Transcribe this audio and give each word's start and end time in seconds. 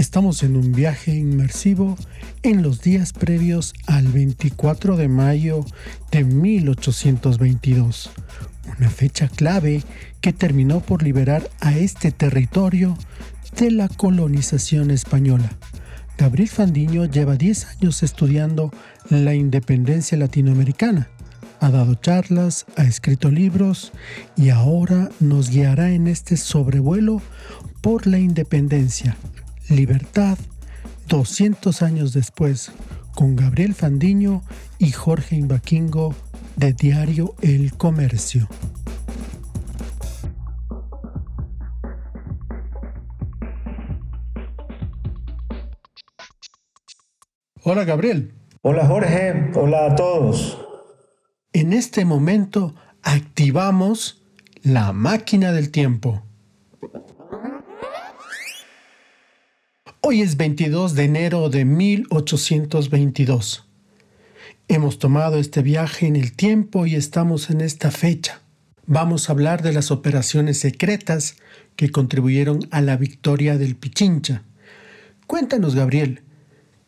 Estamos 0.00 0.42
en 0.42 0.56
un 0.56 0.72
viaje 0.72 1.14
inmersivo 1.14 1.94
en 2.42 2.62
los 2.62 2.80
días 2.80 3.12
previos 3.12 3.74
al 3.86 4.08
24 4.08 4.96
de 4.96 5.08
mayo 5.08 5.62
de 6.10 6.24
1822, 6.24 8.10
una 8.78 8.88
fecha 8.88 9.28
clave 9.28 9.82
que 10.22 10.32
terminó 10.32 10.80
por 10.80 11.02
liberar 11.02 11.50
a 11.60 11.76
este 11.76 12.12
territorio 12.12 12.96
de 13.58 13.72
la 13.72 13.90
colonización 13.90 14.90
española. 14.90 15.52
Gabriel 16.16 16.48
Fandiño 16.48 17.04
lleva 17.04 17.36
10 17.36 17.66
años 17.66 18.02
estudiando 18.02 18.72
la 19.10 19.34
independencia 19.34 20.16
latinoamericana. 20.16 21.10
Ha 21.60 21.70
dado 21.70 21.94
charlas, 21.94 22.64
ha 22.76 22.84
escrito 22.84 23.30
libros 23.30 23.92
y 24.34 24.48
ahora 24.48 25.10
nos 25.20 25.50
guiará 25.50 25.90
en 25.92 26.06
este 26.06 26.38
sobrevuelo 26.38 27.20
por 27.82 28.06
la 28.06 28.18
independencia 28.18 29.14
Libertad, 29.70 30.36
200 31.06 31.82
años 31.82 32.12
después, 32.12 32.72
con 33.14 33.36
Gabriel 33.36 33.74
Fandiño 33.74 34.42
y 34.78 34.90
Jorge 34.90 35.36
Imbaquingo 35.36 36.12
de 36.56 36.72
Diario 36.72 37.36
El 37.40 37.76
Comercio. 37.76 38.48
Hola 47.62 47.84
Gabriel. 47.84 48.34
Hola 48.62 48.86
Jorge, 48.86 49.52
hola 49.54 49.86
a 49.86 49.94
todos. 49.94 50.58
En 51.52 51.72
este 51.72 52.04
momento 52.04 52.74
activamos 53.02 54.24
la 54.62 54.92
máquina 54.92 55.52
del 55.52 55.70
tiempo. 55.70 56.29
Hoy 60.12 60.22
es 60.22 60.36
22 60.36 60.96
de 60.96 61.04
enero 61.04 61.50
de 61.50 61.64
1822. 61.64 63.64
Hemos 64.66 64.98
tomado 64.98 65.38
este 65.38 65.62
viaje 65.62 66.08
en 66.08 66.16
el 66.16 66.32
tiempo 66.32 66.84
y 66.84 66.96
estamos 66.96 67.48
en 67.48 67.60
esta 67.60 67.92
fecha. 67.92 68.40
Vamos 68.86 69.28
a 69.28 69.34
hablar 69.34 69.62
de 69.62 69.72
las 69.72 69.92
operaciones 69.92 70.58
secretas 70.58 71.36
que 71.76 71.92
contribuyeron 71.92 72.58
a 72.72 72.80
la 72.80 72.96
victoria 72.96 73.56
del 73.56 73.76
Pichincha. 73.76 74.42
Cuéntanos, 75.28 75.76
Gabriel, 75.76 76.22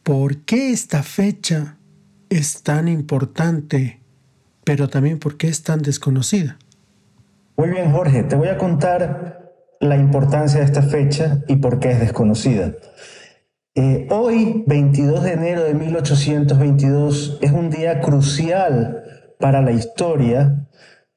¿por 0.02 0.38
qué 0.38 0.72
esta 0.72 1.04
fecha 1.04 1.76
es 2.28 2.64
tan 2.64 2.88
importante, 2.88 4.00
pero 4.64 4.88
también 4.88 5.20
por 5.20 5.36
qué 5.36 5.46
es 5.46 5.62
tan 5.62 5.82
desconocida? 5.82 6.58
Muy 7.56 7.68
bien, 7.68 7.92
Jorge, 7.92 8.24
te 8.24 8.34
voy 8.34 8.48
a 8.48 8.58
contar 8.58 9.41
la 9.82 9.96
importancia 9.96 10.60
de 10.60 10.66
esta 10.66 10.82
fecha 10.82 11.42
y 11.48 11.56
por 11.56 11.80
qué 11.80 11.90
es 11.90 12.00
desconocida. 12.00 12.72
Eh, 13.74 14.06
hoy, 14.10 14.62
22 14.66 15.24
de 15.24 15.32
enero 15.32 15.64
de 15.64 15.74
1822, 15.74 17.38
es 17.42 17.50
un 17.50 17.68
día 17.68 18.00
crucial 18.00 19.02
para 19.40 19.60
la 19.60 19.72
historia 19.72 20.68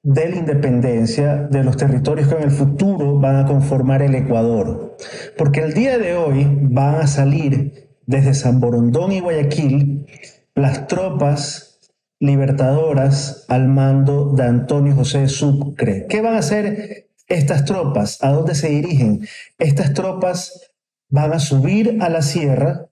de 0.02 0.30
la 0.30 0.38
independencia 0.38 1.36
de 1.36 1.63
los 1.63 1.77
territorios 1.77 2.27
que 2.27 2.36
en 2.36 2.43
el 2.43 2.52
futuro 2.52 3.19
van 3.19 3.36
a 3.36 3.45
conformar 3.45 4.02
el 4.02 4.16
Ecuador. 4.16 4.97
Porque 5.38 5.61
el 5.61 5.73
día 5.75 5.99
de 5.99 6.16
hoy 6.16 6.47
van 6.63 6.95
a 6.95 7.08
salir 7.08 7.91
desde 8.08 8.33
San 8.33 8.59
Borondón 8.59 9.11
y 9.11 9.19
Guayaquil 9.19 10.08
las 10.55 10.88
tropas 10.88 11.81
libertadoras 12.19 13.45
al 13.47 13.67
mando 13.67 14.33
de 14.33 14.43
Antonio 14.43 14.95
José 14.95 15.27
Sucre. 15.27 16.08
¿Qué 16.09 16.21
van 16.21 16.33
a 16.33 16.39
hacer 16.39 17.05
estas 17.28 17.66
tropas, 17.66 18.23
¿a 18.23 18.31
dónde 18.31 18.56
se 18.56 18.70
dirigen? 18.70 19.28
Estas 19.58 19.94
tropas 19.94 20.72
van 21.09 21.34
a 21.34 21.40
subir 21.40 21.98
a 22.02 22.10
la 22.10 22.22
sierra 22.22 22.89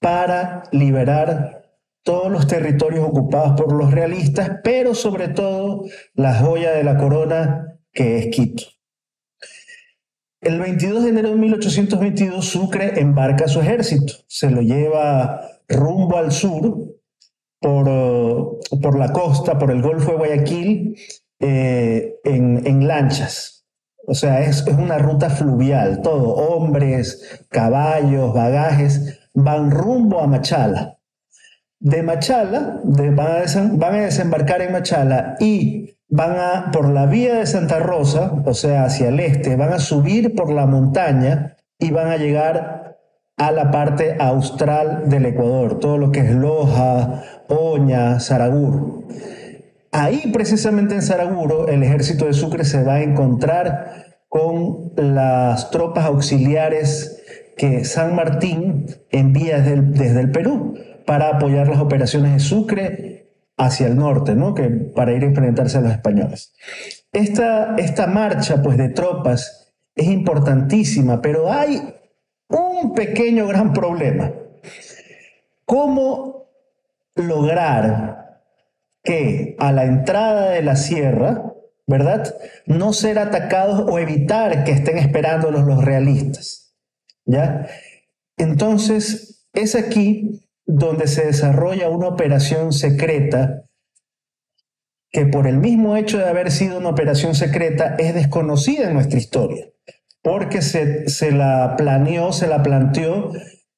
para 0.00 0.64
liberar 0.72 1.66
todos 2.02 2.30
los 2.30 2.46
territorios 2.46 3.04
ocupados 3.04 3.60
por 3.60 3.72
los 3.72 3.90
realistas, 3.90 4.60
pero 4.62 4.94
sobre 4.94 5.28
todo 5.28 5.84
la 6.14 6.34
joya 6.38 6.72
de 6.72 6.84
la 6.84 6.96
corona 6.96 7.80
que 7.92 8.18
es 8.18 8.26
Quito. 8.28 8.64
El 10.40 10.60
22 10.60 11.02
de 11.02 11.10
enero 11.10 11.30
de 11.30 11.36
1822 11.36 12.44
Sucre 12.44 13.00
embarca 13.00 13.48
su 13.48 13.60
ejército, 13.60 14.12
se 14.28 14.50
lo 14.50 14.60
lleva 14.60 15.40
rumbo 15.68 16.18
al 16.18 16.30
sur 16.30 16.94
por, 17.58 18.60
por 18.80 18.98
la 18.98 19.12
costa, 19.12 19.58
por 19.58 19.72
el 19.72 19.82
Golfo 19.82 20.12
de 20.12 20.18
Guayaquil, 20.18 20.96
eh, 21.40 22.20
en, 22.22 22.64
en 22.64 22.86
lanchas. 22.86 23.55
O 24.06 24.14
sea, 24.14 24.40
es, 24.40 24.64
una 24.66 24.98
ruta 24.98 25.30
fluvial, 25.30 26.00
todo, 26.02 26.34
hombres, 26.34 27.44
caballos, 27.50 28.32
bagajes, 28.32 29.20
van 29.34 29.70
rumbo 29.70 30.20
a 30.20 30.26
Machala. 30.26 30.98
De 31.78 32.02
Machala, 32.02 32.80
van, 32.84 33.94
a 33.94 34.00
desembarcar 34.00 34.62
en 34.62 34.72
Machala 34.72 35.36
y 35.40 35.98
van 36.08 36.36
a, 36.38 36.70
por 36.72 36.88
la 36.88 37.06
vía 37.06 37.34
de 37.34 37.46
Santa 37.46 37.80
Rosa, 37.80 38.32
o 38.44 38.54
sea, 38.54 38.84
hacia 38.84 39.08
el 39.08 39.20
este, 39.20 39.56
van 39.56 39.72
a 39.72 39.78
subir 39.78 40.34
por 40.34 40.52
la 40.52 40.66
montaña 40.66 41.56
y 41.78 41.90
van 41.90 42.08
a 42.08 42.16
llegar 42.16 42.98
a 43.36 43.52
la 43.52 43.70
parte 43.70 44.16
austral 44.18 45.10
del 45.10 45.26
Ecuador, 45.26 45.78
todo 45.78 45.98
lo 45.98 46.10
que 46.10 46.20
es 46.20 46.30
Loja, 46.30 47.22
Oña, 47.48 48.18
Saragur. 48.20 49.04
Ahí 49.96 50.30
precisamente 50.30 50.94
en 50.94 51.00
Saraguro 51.00 51.68
el 51.68 51.82
ejército 51.82 52.26
de 52.26 52.34
Sucre 52.34 52.66
se 52.66 52.82
va 52.82 52.96
a 52.96 53.02
encontrar 53.02 54.04
con 54.28 54.92
las 54.94 55.70
tropas 55.70 56.04
auxiliares 56.04 57.22
que 57.56 57.82
San 57.86 58.14
Martín 58.14 58.88
envía 59.10 59.60
desde 59.60 60.20
el, 60.20 60.30
Perú 60.32 60.74
para 61.06 61.30
apoyar 61.30 61.68
las 61.68 61.80
operaciones 61.80 62.34
de 62.34 62.40
Sucre 62.40 63.30
hacia 63.56 63.86
el 63.86 63.96
norte, 63.96 64.34
¿no? 64.34 64.54
que, 64.54 64.64
para 64.64 65.14
ir 65.14 65.22
a 65.22 65.28
enfrentarse 65.28 65.78
a 65.78 65.80
los 65.80 65.92
españoles. 65.92 66.52
Esta, 67.10 67.76
esta 67.78 68.06
marcha 68.06 68.62
pues, 68.62 68.76
de 68.76 68.90
tropas 68.90 69.72
es 69.94 70.08
importantísima, 70.08 71.22
pero 71.22 71.50
hay 71.50 71.94
un 72.48 72.92
pequeño 72.92 73.46
gran 73.46 73.72
problema. 73.72 74.30
¿Cómo 75.64 76.50
lograr 77.14 78.15
que 79.06 79.56
a 79.58 79.72
la 79.72 79.84
entrada 79.84 80.50
de 80.50 80.62
la 80.62 80.76
sierra, 80.76 81.54
¿verdad? 81.86 82.34
No 82.66 82.92
ser 82.92 83.18
atacados 83.18 83.86
o 83.88 83.98
evitar 83.98 84.64
que 84.64 84.72
estén 84.72 84.98
esperándolos 84.98 85.64
los 85.64 85.82
realistas, 85.82 86.74
¿ya? 87.24 87.68
Entonces, 88.36 89.46
es 89.54 89.74
aquí 89.74 90.50
donde 90.66 91.06
se 91.06 91.24
desarrolla 91.24 91.88
una 91.88 92.08
operación 92.08 92.72
secreta 92.72 93.62
que 95.10 95.24
por 95.24 95.46
el 95.46 95.58
mismo 95.58 95.96
hecho 95.96 96.18
de 96.18 96.28
haber 96.28 96.50
sido 96.50 96.78
una 96.78 96.90
operación 96.90 97.34
secreta 97.34 97.94
es 97.98 98.12
desconocida 98.12 98.88
en 98.88 98.94
nuestra 98.94 99.18
historia, 99.18 99.66
porque 100.20 100.60
se, 100.60 101.08
se 101.08 101.30
la 101.30 101.76
planeó, 101.78 102.32
se 102.32 102.48
la 102.48 102.62
planteó 102.62 103.32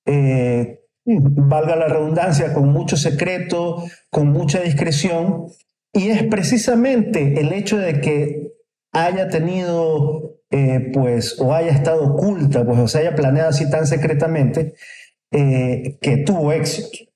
eh, 0.07 0.81
valga 1.21 1.77
la 1.77 1.89
redundancia, 1.89 2.53
con 2.53 2.69
mucho 2.69 2.97
secreto, 2.97 3.85
con 4.11 4.29
mucha 4.29 4.61
discreción, 4.61 5.47
y 5.93 6.09
es 6.09 6.23
precisamente 6.25 7.41
el 7.41 7.53
hecho 7.53 7.79
de 7.79 8.01
que 8.01 8.53
haya 8.93 9.29
tenido, 9.29 10.41
eh, 10.51 10.91
pues, 10.93 11.41
o 11.41 11.55
haya 11.55 11.73
estado 11.73 12.15
oculta, 12.15 12.65
pues, 12.65 12.79
o 12.79 12.89
se 12.89 12.99
haya 12.99 13.15
planeado 13.15 13.51
así 13.51 13.69
tan 13.71 13.87
secretamente, 13.87 14.75
eh, 15.31 15.99
que 16.01 16.19
tuvo 16.19 16.53
éxito. 16.53 17.11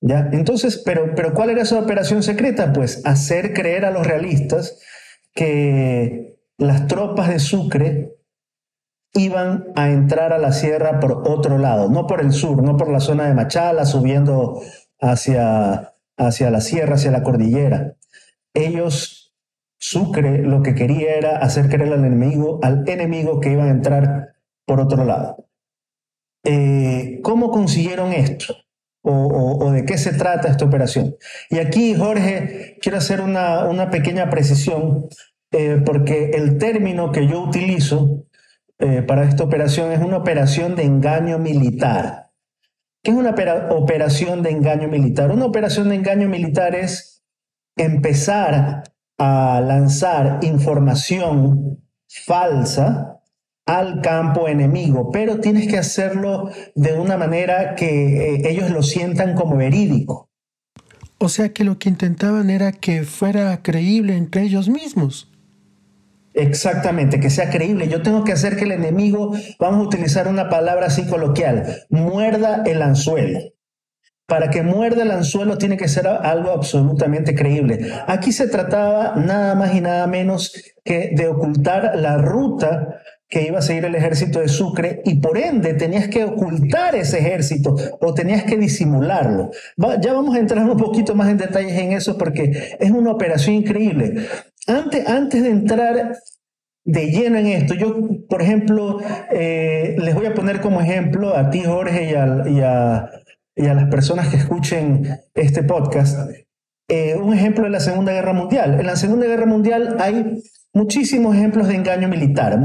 ¿Ya? 0.00 0.30
Entonces, 0.32 0.80
pero, 0.84 1.14
pero 1.16 1.34
¿cuál 1.34 1.50
era 1.50 1.62
esa 1.62 1.78
operación 1.78 2.22
secreta? 2.22 2.72
Pues 2.72 3.04
hacer 3.04 3.52
creer 3.52 3.84
a 3.84 3.90
los 3.90 4.06
realistas 4.06 4.78
que 5.34 6.38
las 6.56 6.86
tropas 6.86 7.28
de 7.28 7.40
Sucre 7.40 8.17
iban 9.14 9.68
a 9.74 9.90
entrar 9.90 10.32
a 10.32 10.38
la 10.38 10.52
sierra 10.52 11.00
por 11.00 11.28
otro 11.28 11.58
lado, 11.58 11.88
no 11.88 12.06
por 12.06 12.20
el 12.20 12.32
sur, 12.32 12.62
no 12.62 12.76
por 12.76 12.90
la 12.90 13.00
zona 13.00 13.26
de 13.26 13.34
Machala, 13.34 13.84
subiendo 13.86 14.60
hacia, 15.00 15.94
hacia 16.16 16.50
la 16.50 16.60
sierra, 16.60 16.94
hacia 16.94 17.10
la 17.10 17.22
cordillera. 17.22 17.94
Ellos, 18.54 19.34
Sucre, 19.78 20.42
lo 20.42 20.62
que 20.62 20.74
quería 20.74 21.14
era 21.14 21.38
hacer 21.38 21.68
creer 21.68 21.92
al 21.92 22.04
enemigo, 22.04 22.58
al 22.62 22.88
enemigo 22.88 23.40
que 23.40 23.52
iban 23.52 23.68
a 23.68 23.72
entrar 23.72 24.34
por 24.66 24.80
otro 24.80 25.04
lado. 25.04 25.48
Eh, 26.44 27.20
¿Cómo 27.22 27.50
consiguieron 27.50 28.12
esto? 28.12 28.54
O, 29.02 29.70
de 29.72 29.86
qué 29.86 29.96
se 29.96 30.12
trata 30.12 30.48
esta 30.48 30.66
operación? 30.66 31.16
Y 31.48 31.58
aquí, 31.58 31.94
Jorge, 31.94 32.76
quiero 32.82 32.98
hacer 32.98 33.22
una, 33.22 33.64
una 33.64 33.88
pequeña 33.90 34.28
precisión, 34.28 35.08
eh, 35.50 35.80
porque 35.84 36.32
el 36.34 36.58
término 36.58 37.10
que 37.10 37.26
yo 37.26 37.40
utilizo 37.40 38.26
eh, 38.78 39.02
para 39.02 39.24
esta 39.24 39.44
operación 39.44 39.92
es 39.92 40.00
una 40.00 40.18
operación 40.18 40.76
de 40.76 40.84
engaño 40.84 41.38
militar. 41.38 42.30
¿Qué 43.02 43.10
es 43.10 43.16
una 43.16 43.34
operación 43.70 44.42
de 44.42 44.50
engaño 44.50 44.88
militar? 44.88 45.30
Una 45.30 45.46
operación 45.46 45.88
de 45.88 45.96
engaño 45.96 46.28
militar 46.28 46.74
es 46.74 47.24
empezar 47.76 48.84
a 49.18 49.60
lanzar 49.60 50.40
información 50.42 51.82
falsa 52.08 53.20
al 53.66 54.00
campo 54.00 54.48
enemigo, 54.48 55.10
pero 55.12 55.40
tienes 55.40 55.68
que 55.68 55.78
hacerlo 55.78 56.50
de 56.74 56.94
una 56.94 57.16
manera 57.16 57.74
que 57.74 58.34
eh, 58.34 58.50
ellos 58.50 58.70
lo 58.70 58.82
sientan 58.82 59.34
como 59.34 59.56
verídico. 59.56 60.30
O 61.18 61.28
sea 61.28 61.52
que 61.52 61.64
lo 61.64 61.78
que 61.78 61.88
intentaban 61.88 62.48
era 62.48 62.72
que 62.72 63.02
fuera 63.02 63.60
creíble 63.62 64.16
entre 64.16 64.42
ellos 64.42 64.68
mismos. 64.68 65.30
Exactamente, 66.38 67.18
que 67.18 67.30
sea 67.30 67.50
creíble. 67.50 67.88
Yo 67.88 68.00
tengo 68.00 68.22
que 68.22 68.30
hacer 68.30 68.56
que 68.56 68.64
el 68.64 68.70
enemigo, 68.70 69.32
vamos 69.58 69.80
a 69.80 69.88
utilizar 69.88 70.28
una 70.28 70.48
palabra 70.48 70.86
así 70.86 71.04
coloquial, 71.04 71.84
muerda 71.90 72.62
el 72.64 72.80
anzuelo. 72.80 73.40
Para 74.24 74.48
que 74.48 74.62
muerda 74.62 75.02
el 75.02 75.10
anzuelo 75.10 75.58
tiene 75.58 75.76
que 75.76 75.88
ser 75.88 76.06
algo 76.06 76.50
absolutamente 76.50 77.34
creíble. 77.34 77.90
Aquí 78.06 78.30
se 78.30 78.46
trataba 78.46 79.16
nada 79.16 79.56
más 79.56 79.74
y 79.74 79.80
nada 79.80 80.06
menos 80.06 80.52
que 80.84 81.10
de 81.16 81.26
ocultar 81.26 81.96
la 81.96 82.18
ruta 82.18 83.00
que 83.28 83.46
iba 83.46 83.58
a 83.58 83.62
seguir 83.62 83.84
el 83.84 83.94
ejército 83.94 84.40
de 84.40 84.48
Sucre 84.48 85.02
y 85.04 85.20
por 85.20 85.36
ende 85.36 85.74
tenías 85.74 86.08
que 86.08 86.24
ocultar 86.24 86.94
ese 86.94 87.18
ejército 87.18 87.76
o 88.00 88.14
tenías 88.14 88.44
que 88.44 88.56
disimularlo. 88.56 89.50
ya 90.00 90.14
vamos 90.14 90.34
a 90.34 90.38
entrar 90.38 90.64
un 90.64 90.78
poquito 90.78 91.14
más 91.14 91.28
en 91.28 91.36
detalles 91.36 91.78
en 91.78 91.92
eso 91.92 92.16
porque 92.16 92.76
es 92.78 92.90
una 92.90 93.10
operación 93.10 93.56
increíble. 93.56 94.26
Antes, 94.66 95.06
antes 95.06 95.42
de 95.42 95.50
entrar 95.50 96.16
de 96.84 97.10
lleno 97.10 97.36
en 97.36 97.48
esto, 97.48 97.74
yo, 97.74 97.96
por 98.30 98.40
ejemplo, 98.40 98.98
eh, 99.30 99.94
les 99.98 100.14
voy 100.14 100.24
a 100.24 100.34
poner 100.34 100.62
como 100.62 100.80
ejemplo 100.80 101.36
a 101.36 101.50
ti, 101.50 101.62
Jorge, 101.64 102.10
y 102.10 102.14
a, 102.14 103.10
y 103.56 103.66
a, 103.66 103.74
las 103.74 103.90
personas 103.90 104.28
que 104.28 104.38
escuchen 104.38 105.18
este 105.34 105.62
podcast, 105.62 106.30
eh, 106.88 107.16
un 107.16 107.34
ejemplo 107.34 107.64
de 107.64 107.70
la 107.70 107.80
Segunda 107.80 108.12
Guerra 108.12 108.32
Mundial. 108.32 108.80
En 108.80 108.86
la 108.86 108.96
Segunda 108.96 109.26
Guerra 109.26 109.44
Mundial 109.44 109.96
hay 110.00 110.42
muchísimos 110.72 111.34
ejemplos 111.34 111.66
de 111.68 111.74
engaño 111.74 112.08
militar, 112.08 112.58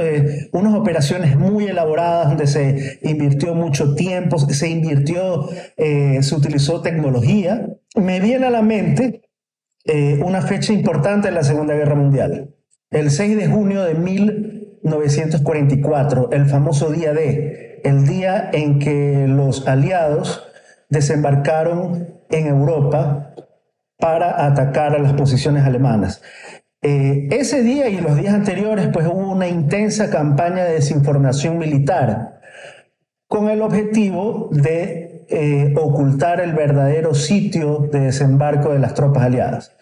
eh, 0.00 0.48
unas 0.52 0.74
operaciones 0.74 1.36
muy 1.36 1.66
elaboradas 1.66 2.28
donde 2.28 2.46
se 2.46 2.98
invirtió 3.02 3.54
mucho 3.54 3.94
tiempo, 3.94 4.38
se 4.38 4.68
invirtió, 4.68 5.48
eh, 5.76 6.22
se 6.22 6.34
utilizó 6.34 6.80
tecnología. 6.82 7.68
Me 7.96 8.20
viene 8.20 8.46
a 8.46 8.50
la 8.50 8.62
mente 8.62 9.22
eh, 9.84 10.20
una 10.24 10.42
fecha 10.42 10.72
importante 10.72 11.28
en 11.28 11.34
la 11.34 11.42
Segunda 11.42 11.74
Guerra 11.74 11.94
Mundial, 11.94 12.54
el 12.90 13.10
6 13.10 13.36
de 13.36 13.48
junio 13.48 13.82
de 13.82 13.94
1944, 13.94 16.30
el 16.32 16.46
famoso 16.46 16.90
día 16.90 17.12
D, 17.12 17.80
el 17.84 18.06
día 18.06 18.50
en 18.52 18.78
que 18.78 19.26
los 19.26 19.66
aliados 19.66 20.46
desembarcaron 20.90 22.20
en 22.30 22.46
Europa 22.46 23.34
para 23.98 24.46
atacar 24.46 24.94
a 24.94 24.98
las 24.98 25.14
posiciones 25.14 25.64
alemanas. 25.64 26.22
Eh, 26.82 27.28
ese 27.30 27.62
día 27.62 27.88
y 27.88 28.00
los 28.00 28.16
días 28.16 28.32
anteriores, 28.32 28.88
pues 28.92 29.06
hubo 29.06 29.32
una 29.32 29.48
intensa 29.48 30.08
campaña 30.08 30.64
de 30.64 30.74
desinformación 30.74 31.58
militar 31.58 32.40
con 33.26 33.50
el 33.50 33.60
objetivo 33.60 34.48
de 34.50 35.26
eh, 35.28 35.74
ocultar 35.76 36.40
el 36.40 36.54
verdadero 36.54 37.14
sitio 37.14 37.88
de 37.92 38.00
desembarco 38.00 38.72
de 38.72 38.78
las 38.78 38.94
tropas 38.94 39.24
aliadas. 39.24 39.76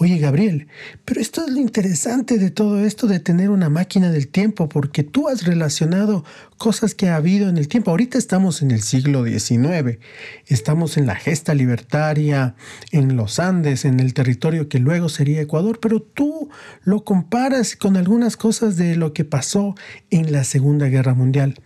Oye, 0.00 0.18
Gabriel, 0.18 0.68
pero 1.04 1.20
esto 1.20 1.44
es 1.44 1.52
lo 1.52 1.58
interesante 1.58 2.38
de 2.38 2.52
todo 2.52 2.84
esto 2.84 3.08
de 3.08 3.18
tener 3.18 3.50
una 3.50 3.68
máquina 3.68 4.12
del 4.12 4.28
tiempo, 4.28 4.68
porque 4.68 5.02
tú 5.02 5.28
has 5.28 5.44
relacionado 5.44 6.24
cosas 6.56 6.94
que 6.94 7.08
ha 7.08 7.16
habido 7.16 7.48
en 7.48 7.58
el 7.58 7.66
tiempo. 7.66 7.90
Ahorita 7.90 8.16
estamos 8.16 8.62
en 8.62 8.70
el 8.70 8.80
siglo 8.80 9.24
XIX, 9.24 9.98
estamos 10.46 10.98
en 10.98 11.06
la 11.06 11.16
gesta 11.16 11.52
libertaria, 11.52 12.54
en 12.92 13.16
los 13.16 13.40
Andes, 13.40 13.84
en 13.84 13.98
el 13.98 14.14
territorio 14.14 14.68
que 14.68 14.78
luego 14.78 15.08
sería 15.08 15.40
Ecuador, 15.40 15.80
pero 15.82 16.00
tú 16.00 16.48
lo 16.84 17.02
comparas 17.02 17.74
con 17.74 17.96
algunas 17.96 18.36
cosas 18.36 18.76
de 18.76 18.94
lo 18.94 19.12
que 19.12 19.24
pasó 19.24 19.74
en 20.10 20.30
la 20.30 20.44
Segunda 20.44 20.86
Guerra 20.86 21.14
Mundial. 21.14 21.60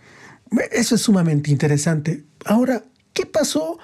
Eso 0.71 0.95
es 0.95 1.01
sumamente 1.01 1.51
interesante. 1.51 2.23
Ahora, 2.45 2.83
¿qué 3.13 3.27
pasó 3.27 3.77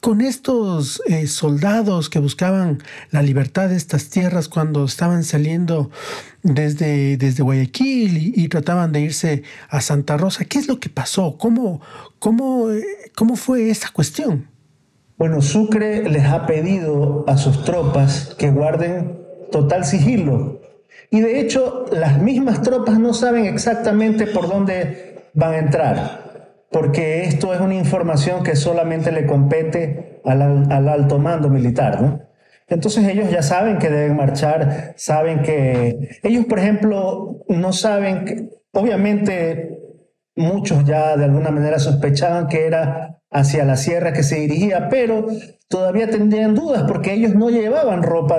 con 0.00 0.20
estos 0.20 1.02
eh, 1.06 1.26
soldados 1.26 2.08
que 2.08 2.18
buscaban 2.18 2.78
la 3.10 3.22
libertad 3.22 3.68
de 3.68 3.76
estas 3.76 4.10
tierras 4.10 4.48
cuando 4.48 4.84
estaban 4.84 5.24
saliendo 5.24 5.90
desde, 6.42 7.16
desde 7.16 7.42
Guayaquil 7.42 8.32
y, 8.36 8.48
trataban 8.48 8.92
de 8.92 9.00
irse 9.00 9.42
a 9.68 9.80
Santa 9.80 10.16
Rosa. 10.16 10.44
¿Qué 10.44 10.58
es 10.58 10.68
lo 10.68 10.78
que 10.78 10.88
pasó? 10.88 11.36
¿Cómo, 11.36 11.80
cómo, 12.18 12.70
eh, 12.70 12.84
cómo 13.16 13.36
fue 13.36 13.70
esa 13.70 13.90
cuestión? 13.90 14.46
Bueno, 15.16 15.42
Sucre 15.42 16.08
les 16.08 16.24
ha 16.26 16.46
pedido 16.46 17.24
a 17.26 17.36
sus 17.36 17.64
tropas 17.64 18.36
que 18.38 18.50
guarden 18.50 19.18
total 19.50 19.84
sigilo. 19.84 20.60
Y 21.10 21.20
de 21.20 21.40
hecho, 21.40 21.86
las 21.90 22.22
mismas 22.22 22.62
tropas 22.62 23.00
no 23.00 23.14
saben 23.14 23.46
exactamente 23.46 24.26
por 24.26 24.48
dónde 24.48 25.30
van 25.34 25.54
a 25.54 25.58
entrar 25.58 26.27
porque 26.70 27.24
esto 27.24 27.54
es 27.54 27.60
una 27.60 27.74
información 27.74 28.42
que 28.42 28.56
solamente 28.56 29.12
le 29.12 29.26
compete 29.26 30.20
al, 30.24 30.88
alto 30.88 31.18
mando 31.18 31.48
militar, 31.48 32.00
¿no? 32.02 32.20
Entonces 32.66 33.08
ellos 33.08 33.30
ya 33.30 33.42
saben 33.42 33.78
que 33.78 33.88
deben 33.88 34.16
marchar, 34.16 34.92
saben 34.96 35.40
que 35.42 36.20
ellos, 36.22 36.44
por 36.44 36.58
ejemplo, 36.58 37.44
no 37.48 37.72
saben, 37.72 38.24
que, 38.26 38.50
obviamente 38.72 39.78
muchos 40.36 40.84
ya 40.84 41.16
de 41.16 41.24
alguna 41.24 41.50
manera 41.50 41.78
sospechaban 41.78 42.46
que 42.46 42.66
era 42.66 43.20
hacia 43.30 43.64
la 43.64 43.76
sierra 43.76 44.12
que 44.12 44.22
se 44.22 44.36
dirigía, 44.36 44.88
pero 44.90 45.26
todavía 45.68 46.10
tendrían 46.10 46.54
dudas 46.54 46.84
porque 46.86 47.14
ellos 47.14 47.34
no 47.34 47.48
llevaban 47.48 48.02
ropa 48.02 48.38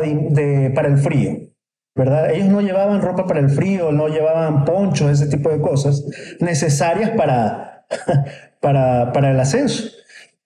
para 0.76 0.88
el 0.88 0.98
frío. 0.98 1.50
¿verdad? 1.96 2.32
Ellos 2.32 2.48
no 2.48 2.62
llevaban 2.62 3.02
ropa 3.02 3.28
para 3.28 3.42
el 3.42 3.50
frío, 3.50 3.92
no 3.92 4.08
llevaban 4.08 4.64
ponchos, 4.64 5.12
ese 5.12 5.28
tipo 5.28 5.50
de 5.50 5.60
cosas 5.60 6.06
necesarias 6.40 7.12
para, 7.12 7.79
para, 8.62 9.12
para 9.14 9.32
el 9.32 9.40
ascenso. 9.40 9.90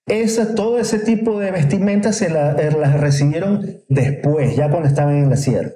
Esa, 0.05 0.53
todo 0.53 0.79
ese 0.79 0.99
tipo 0.99 1.39
de 1.39 1.51
vestimentas 1.51 2.17
se 2.17 2.27
eh, 2.27 2.71
las 2.77 2.99
recibieron 2.99 3.79
después, 3.87 4.55
ya 4.55 4.69
cuando 4.69 4.89
estaban 4.89 5.15
en 5.15 5.29
la 5.29 5.37
sierra. 5.37 5.71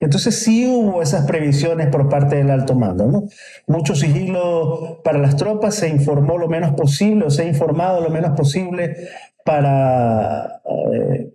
Entonces 0.00 0.42
sí 0.42 0.66
hubo 0.66 1.02
esas 1.02 1.26
previsiones 1.26 1.88
por 1.88 2.08
parte 2.08 2.36
del 2.36 2.50
alto 2.50 2.74
mando, 2.74 3.06
¿no? 3.06 3.28
Mucho 3.66 3.94
sigilo 3.94 5.02
para 5.04 5.18
las 5.18 5.36
tropas, 5.36 5.74
se 5.74 5.88
informó 5.88 6.38
lo 6.38 6.48
menos 6.48 6.72
posible, 6.72 7.26
o 7.26 7.30
se 7.30 7.42
ha 7.42 7.44
informado 7.44 8.00
lo 8.00 8.08
menos 8.08 8.34
posible 8.36 8.96
para, 9.44 10.62
eh, 10.92 11.30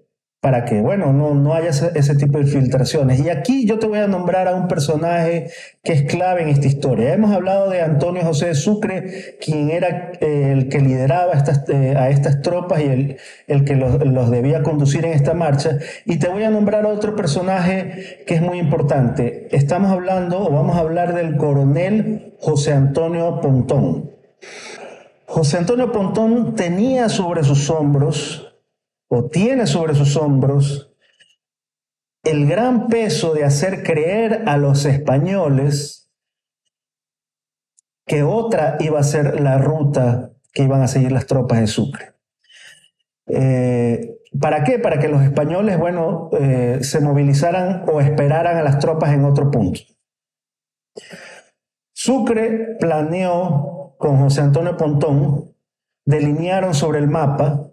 para 0.46 0.64
que, 0.64 0.80
bueno, 0.80 1.12
no, 1.12 1.34
no 1.34 1.56
haya 1.56 1.72
ese, 1.72 2.16
tipo 2.18 2.38
de 2.38 2.46
filtraciones. 2.46 3.20
Y 3.20 3.30
aquí 3.32 3.66
yo 3.66 3.80
te 3.80 3.88
voy 3.88 3.98
a 3.98 4.06
nombrar 4.06 4.48
a 4.48 4.54
un 4.54 4.68
personaje 4.68 5.50
que 5.84 5.94
es 5.94 6.04
clave 6.04 6.44
en 6.44 6.50
esta 6.50 6.68
historia. 6.68 7.16
Hemos 7.16 7.32
hablado 7.32 7.68
de 7.72 7.82
Antonio 7.82 8.22
José 8.22 8.50
de 8.50 8.54
Sucre, 8.54 9.38
quien 9.44 9.72
era 9.72 10.12
eh, 10.22 10.52
el 10.52 10.70
que 10.70 10.82
lideraba 10.82 11.34
estas, 11.34 11.68
eh, 11.70 11.96
a 11.98 12.12
estas 12.12 12.44
tropas 12.44 12.80
y 12.82 12.84
el, 12.84 13.18
el 13.48 13.66
que 13.66 13.76
los, 13.76 14.06
los, 14.06 14.30
debía 14.30 14.62
conducir 14.62 15.04
en 15.06 15.14
esta 15.14 15.34
marcha. 15.34 15.80
Y 16.06 16.20
te 16.20 16.28
voy 16.28 16.44
a 16.44 16.52
nombrar 16.52 16.86
a 16.86 16.90
otro 16.90 17.16
personaje 17.16 18.24
que 18.28 18.36
es 18.36 18.42
muy 18.44 18.60
importante. 18.60 19.48
Estamos 19.50 19.90
hablando, 19.90 20.46
o 20.46 20.52
vamos 20.52 20.78
a 20.78 20.82
hablar 20.82 21.16
del 21.16 21.38
coronel 21.38 22.36
José 22.40 22.72
Antonio 22.72 23.42
Pontón. 23.42 24.12
José 25.26 25.58
Antonio 25.58 25.92
Pontón 25.92 26.54
tenía 26.54 27.10
sobre 27.10 27.44
sus 27.44 27.68
hombros 27.72 28.45
o 29.08 29.26
tiene 29.26 29.68
sobre 29.68 29.96
sus 29.96 30.16
hombros 30.18 30.92
el 32.24 32.48
gran 32.48 32.88
peso 32.88 33.34
de 33.34 33.44
hacer 33.44 33.84
creer 33.84 34.44
a 34.48 34.58
los 34.58 34.86
españoles 34.86 36.12
que 38.08 38.24
otra 38.24 38.78
iba 38.80 39.00
a 39.00 39.04
ser 39.04 39.40
la 39.42 39.58
ruta 39.58 40.32
que 40.52 40.64
iban 40.64 40.82
a 40.82 40.88
seguir 40.88 41.12
las 41.12 41.28
tropas 41.28 41.60
de 41.60 41.68
Sucre. 41.68 42.14
Eh, 43.28 44.20
¿Para 44.40 44.64
qué? 44.64 44.80
Para 44.80 45.00
que 45.00 45.08
los 45.08 45.22
españoles, 45.24 45.78
bueno, 45.78 46.30
eh, 46.40 46.80
se 46.82 47.00
movilizaran 47.00 47.86
o 47.88 48.02
esperaran 48.02 48.58
a 48.58 48.64
las 48.64 48.80
tropas 48.80 49.14
en 49.14 49.26
otro 49.26 49.50
punto. 49.52 49.82
Sucre 51.94 52.78
planeó 52.80 53.96
con 53.98 54.18
José 54.18 54.42
Antonio 54.42 54.78
Pontón, 54.78 55.56
delinearon 56.06 56.74
sobre 56.74 57.00
el 57.00 57.08
mapa 57.08 57.65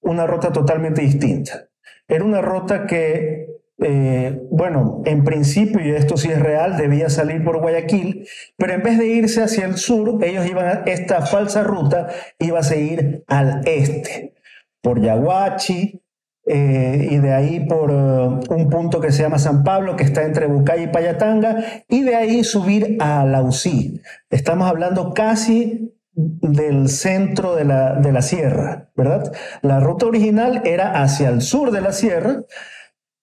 una 0.00 0.26
ruta 0.26 0.52
totalmente 0.52 1.02
distinta. 1.02 1.68
Era 2.08 2.24
una 2.24 2.40
ruta 2.40 2.86
que, 2.86 3.46
eh, 3.78 4.42
bueno, 4.50 5.02
en 5.04 5.24
principio, 5.24 5.80
y 5.84 5.90
esto 5.90 6.16
sí 6.16 6.28
es 6.30 6.40
real, 6.40 6.76
debía 6.76 7.08
salir 7.08 7.44
por 7.44 7.60
Guayaquil, 7.60 8.26
pero 8.56 8.72
en 8.72 8.82
vez 8.82 8.98
de 8.98 9.06
irse 9.06 9.42
hacia 9.42 9.66
el 9.66 9.76
sur, 9.76 10.22
ellos 10.24 10.46
iban 10.46 10.66
a, 10.66 10.72
esta 10.86 11.22
falsa 11.22 11.62
ruta 11.62 12.08
iba 12.38 12.58
a 12.58 12.64
seguir 12.64 13.24
al 13.28 13.62
este, 13.66 14.34
por 14.82 15.00
Yaguachi, 15.00 16.00
eh, 16.46 17.08
y 17.10 17.18
de 17.18 17.32
ahí 17.32 17.60
por 17.60 17.90
uh, 17.90 18.40
un 18.48 18.70
punto 18.70 19.00
que 19.00 19.12
se 19.12 19.22
llama 19.22 19.38
San 19.38 19.62
Pablo, 19.62 19.94
que 19.94 20.04
está 20.04 20.24
entre 20.24 20.46
Bucay 20.46 20.84
y 20.84 20.86
Payatanga, 20.88 21.62
y 21.86 22.02
de 22.02 22.16
ahí 22.16 22.42
subir 22.42 22.96
a 22.98 23.24
Lausí. 23.24 24.00
Estamos 24.30 24.68
hablando 24.68 25.12
casi 25.14 25.94
del 26.40 26.88
centro 26.88 27.54
de 27.54 27.64
la, 27.64 27.94
de 27.94 28.12
la 28.12 28.22
sierra, 28.22 28.90
¿verdad? 28.96 29.32
La 29.62 29.80
ruta 29.80 30.06
original 30.06 30.62
era 30.64 31.02
hacia 31.02 31.28
el 31.28 31.40
sur 31.42 31.70
de 31.70 31.80
la 31.80 31.92
sierra, 31.92 32.44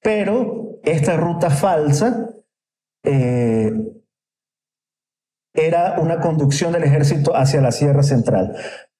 pero 0.01 0.79
esta 0.83 1.17
ruta 1.17 1.49
falsa 1.49 2.29
eh, 3.03 3.71
era 5.53 5.99
una 5.99 6.19
conducción 6.19 6.71
del 6.73 6.83
ejército 6.83 7.35
hacia 7.35 7.61
la 7.61 7.71
Sierra 7.71 8.03
Central. 8.03 8.55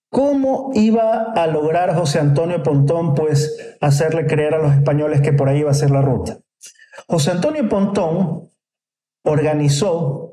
¿Cómo 0.10 0.72
iba 0.74 1.34
a 1.34 1.48
lograr 1.48 1.94
José 1.94 2.20
Antonio 2.20 2.64
Pontón, 2.64 3.14
pues, 3.14 3.78
hacerle 3.80 4.26
creer 4.26 4.56
a 4.56 4.60
los 4.60 4.74
españoles 4.74 5.22
que 5.22 5.34
por 5.34 5.50
ahí 5.50 5.60
iba 5.60 5.72
a 5.72 5.76
ser 5.76 5.92
la 5.92 6.02
ruta? 6.02 6.40
José 7.08 7.32
Antonio 7.32 7.68
Pontón 7.70 8.50
organizó 9.24 10.27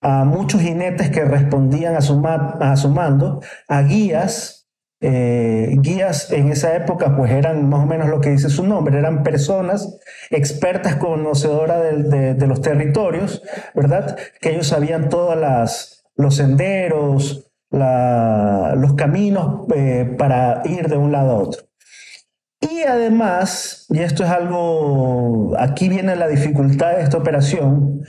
a 0.00 0.24
muchos 0.24 0.60
jinetes 0.60 1.10
que 1.10 1.24
respondían 1.24 1.96
a 1.96 2.00
su, 2.00 2.22
a 2.24 2.76
mando, 2.88 3.40
a 3.68 3.82
guías 3.82 4.64
eh, 5.06 5.76
guías 5.80 6.32
en 6.32 6.50
esa 6.50 6.74
época 6.76 7.14
pues 7.14 7.30
eran 7.30 7.68
más 7.68 7.82
o 7.82 7.86
menos 7.86 8.08
lo 8.08 8.22
que 8.22 8.30
dice 8.30 8.48
su 8.48 8.66
nombre, 8.66 8.98
eran 8.98 9.22
personas 9.22 9.98
expertas 10.30 10.96
conocedoras 10.96 12.08
de, 12.08 12.46
los 12.46 12.62
territorios, 12.62 13.42
¿verdad? 13.74 14.16
Que 14.40 14.52
ellos 14.52 14.68
sabían 14.68 15.10
todos 15.10 15.36
los 16.16 16.36
senderos, 16.36 17.50
los 17.70 18.94
caminos 18.94 19.66
eh, 19.74 20.14
para 20.16 20.62
ir 20.64 20.88
de 20.88 20.96
un 20.96 21.12
lado 21.12 21.32
a 21.32 21.34
otro. 21.34 21.62
Y 22.60 22.84
además, 22.84 23.86
y 23.90 23.98
esto 23.98 24.24
es 24.24 24.30
algo, 24.30 25.54
aquí 25.58 25.90
viene 25.90 26.16
la 26.16 26.28
dificultad 26.28 26.96
de 26.96 27.02
esta 27.02 27.18
operación, 27.18 28.06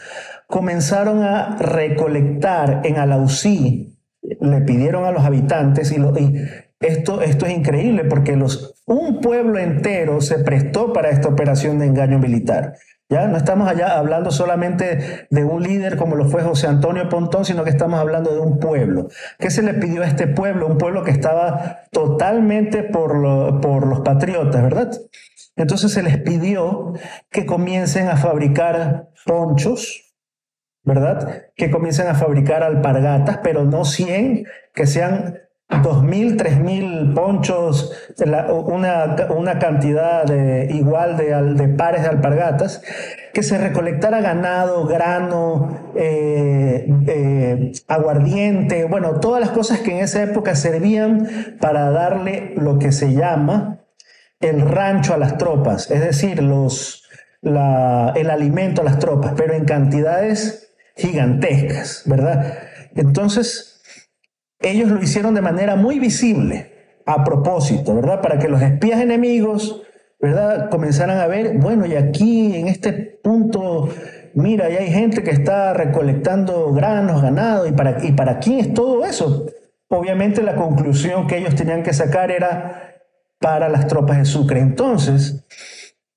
comenzaron 0.48 1.24
a 1.24 1.58
recolectar 1.58 2.82
en 2.84 2.98
Alausí, 2.98 3.98
le 4.22 4.62
pidieron 4.62 5.06
a 5.06 5.12
los 5.12 5.24
habitantes 5.24 5.92
y, 5.92 5.98
lo, 5.98 6.14
esto, 6.80 7.22
esto 7.22 7.46
es 7.46 7.54
increíble 7.54 8.04
porque 8.04 8.36
los, 8.36 8.75
un 8.86 9.22
pueblo 9.22 9.60
entero 9.60 10.22
se 10.22 10.40
prestó 10.40 10.94
para 10.94 11.10
esta 11.10 11.30
operación 11.30 11.80
de 11.80 11.88
engaño 11.88 12.20
militar. 12.20 12.75
Ya 13.08 13.28
no 13.28 13.38
estamos 13.38 13.70
allá 13.70 14.00
hablando 14.00 14.32
solamente 14.32 15.28
de 15.30 15.44
un 15.44 15.62
líder 15.62 15.96
como 15.96 16.16
lo 16.16 16.25
fue 16.25 16.42
José 16.42 16.66
Antonio 16.66 17.08
Pontón, 17.08 17.46
sino 17.46 17.64
que 17.64 17.70
estamos 17.70 18.00
hablando 18.00 18.34
de 18.34 18.40
un 18.40 18.58
pueblo. 18.60 19.10
¿Qué 19.38 19.52
se 19.52 19.62
le 19.62 19.75
pidió 19.75 20.02
a 20.02 20.08
este 20.08 20.25
pueblo? 20.25 20.66
Un 20.66 20.80
pueblo 20.80 21.04
que 21.04 21.12
estaba 21.12 21.82
totalmente 21.92 22.82
por, 22.82 23.62
por 23.62 23.86
los 23.86 24.00
patriotas, 24.00 24.64
¿verdad? 24.64 24.92
Entonces 25.56 25.92
se 25.92 26.02
les 26.02 26.18
pidió 26.18 26.94
que 27.30 27.46
comiencen 27.46 28.08
a 28.08 28.18
fabricar 28.18 29.10
ponchos, 29.24 30.04
¿verdad? 30.86 31.48
Que 31.56 31.72
comiencen 31.72 32.08
a 32.08 32.15
fabricar 32.15 32.63
alpargatas, 32.63 33.39
pero 33.44 33.65
no 33.65 33.84
100, 33.86 34.46
que 34.74 34.88
sean 34.88 35.39
2.000, 35.70 36.38
3.000 36.38 37.13
ponchos, 37.15 37.92
una, 38.68 39.15
una 39.36 39.58
cantidad 39.58 40.25
igual 40.70 41.18
de, 41.18 41.68
pares 41.70 42.04
de 42.04 42.10
alpargatas, 42.10 42.84
que 43.34 43.42
se 43.42 43.58
recolectara 43.58 44.22
ganado, 44.22 44.86
grano, 44.86 45.92
eh, 45.96 46.88
eh, 47.08 47.72
aguardiente, 47.88 48.86
bueno, 48.86 49.20
todas 49.20 49.42
las 49.42 49.50
cosas 49.50 49.80
que 49.80 49.98
en 49.98 50.04
esa 50.04 50.22
época 50.22 50.56
servían 50.56 51.27
para 51.60 51.89
darle 51.89 52.54
lo 52.56 52.77
que 52.77 52.92
se 52.92 53.13
llama 53.13 53.80
el 54.39 54.62
rancho 54.62 55.15
a 55.15 55.18
las 55.18 55.38
tropas, 55.38 55.89
es 55.89 56.01
decir, 56.01 56.44
los, 56.44 57.04
el 57.42 58.30
alimento 58.30 58.82
a 58.82 58.86
las 58.86 59.00
tropas, 59.00 59.34
pero 59.36 59.56
en 59.56 59.65
cantidades 59.65 60.64
gigantescas, 60.96 62.04
¿verdad? 62.06 62.58
Entonces, 62.96 63.82
ellos 64.60 64.90
lo 64.90 65.02
hicieron 65.02 65.36
de 65.36 65.42
manera 65.42 65.75
muy 65.75 66.00
visible, 66.00 66.72
a 67.06 67.24
propósito, 67.24 67.96
¿verdad? 67.96 68.22
Para 68.22 68.40
que 68.40 68.48
los 68.48 68.62
espías 68.62 69.02
enemigos, 69.02 69.84
¿verdad? 70.20 70.70
Comenzaran 70.70 71.20
a 71.20 71.28
ver, 71.28 71.58
bueno, 71.58 71.86
y 71.86 71.96
aquí 71.96 72.56
en 72.56 72.68
este 72.68 72.94
punto, 72.94 73.90
mira, 74.34 74.70
ya 74.70 74.80
hay 74.80 74.92
gente 74.92 75.24
que 75.24 75.32
está 75.32 75.74
recolectando 75.74 76.74
granos, 76.74 77.22
ganado, 77.22 77.68
¿y 77.68 77.74
para, 77.74 78.04
y 78.04 78.14
para 78.14 78.40
quién 78.40 78.60
es 78.60 78.74
todo 78.74 79.06
eso? 79.06 79.46
Obviamente 79.88 80.42
la 80.42 80.56
conclusión 80.56 81.28
que 81.28 81.38
ellos 81.38 81.56
tenían 81.56 81.84
que 81.84 81.94
sacar 81.94 82.32
era 82.32 82.96
para 83.40 83.70
las 83.70 83.88
tropas 83.88 84.18
de 84.18 84.25
Sucre. 84.25 84.60
Entonces, 84.60 85.46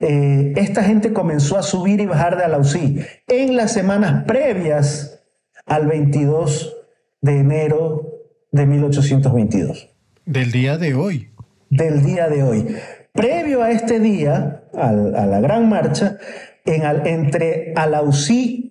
eh, 0.00 0.52
esta 0.56 0.84
gente 0.84 1.12
comenzó 1.12 1.58
a 1.58 1.62
subir 1.62 2.00
y 2.00 2.06
bajar 2.06 2.36
de 2.36 2.44
Alausí 2.44 3.00
en 3.26 3.56
las 3.56 3.72
semanas 3.72 4.24
previas 4.24 5.24
al 5.66 5.86
22 5.86 6.76
de 7.20 7.38
enero 7.38 8.08
de 8.52 8.66
1822. 8.66 9.90
Del 10.24 10.52
día 10.52 10.78
de 10.78 10.94
hoy. 10.94 11.30
Del 11.70 12.04
día 12.04 12.28
de 12.28 12.42
hoy. 12.42 12.76
Previo 13.12 13.62
a 13.62 13.72
este 13.72 13.98
día, 13.98 14.62
a 14.74 14.92
la 14.92 15.40
gran 15.40 15.68
marcha, 15.68 16.18
en, 16.64 17.06
entre 17.06 17.72
Alausí, 17.74 18.67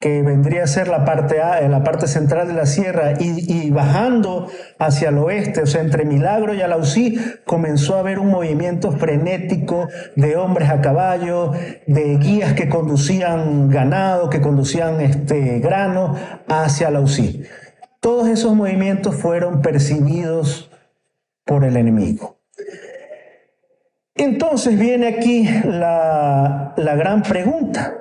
que 0.00 0.22
vendría 0.22 0.64
a 0.64 0.66
ser 0.66 0.88
la 0.88 1.04
parte, 1.04 1.40
a, 1.40 1.60
la 1.68 1.84
parte 1.84 2.06
central 2.08 2.48
de 2.48 2.54
la 2.54 2.64
sierra, 2.64 3.12
y, 3.20 3.70
bajando 3.70 4.48
hacia 4.78 5.10
el 5.10 5.18
oeste, 5.18 5.62
o 5.62 5.66
sea, 5.66 5.82
entre 5.82 6.06
Milagro 6.06 6.54
y 6.54 6.62
Alausí, 6.62 7.20
comenzó 7.44 7.96
a 7.96 8.00
haber 8.00 8.18
un 8.18 8.28
movimiento 8.28 8.92
frenético 8.92 9.88
de 10.16 10.36
hombres 10.36 10.70
a 10.70 10.80
caballo, 10.80 11.52
de 11.86 12.16
guías 12.16 12.54
que 12.54 12.70
conducían 12.70 13.68
ganado, 13.68 14.30
que 14.30 14.40
conducían 14.40 15.02
este, 15.02 15.58
grano 15.58 16.16
hacia 16.48 16.88
Alausí. 16.88 17.44
Todos 18.00 18.28
esos 18.28 18.56
movimientos 18.56 19.14
fueron 19.14 19.60
percibidos 19.60 20.70
por 21.44 21.64
el 21.64 21.76
enemigo. 21.76 22.40
Entonces 24.14 24.78
viene 24.78 25.08
aquí 25.08 25.48
la, 25.64 26.74
gran 26.76 27.22
pregunta. 27.22 27.99